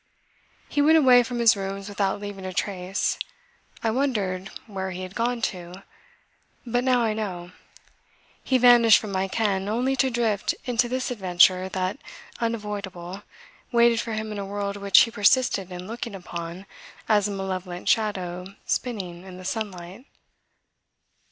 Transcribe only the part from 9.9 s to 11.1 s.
to drift into